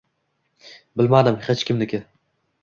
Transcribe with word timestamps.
—Bilmadim. 1.01 1.37
Hech 1.49 1.63
kimniki. 1.69 2.01